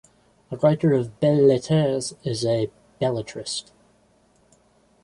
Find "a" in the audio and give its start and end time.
0.49-0.57, 2.43-2.71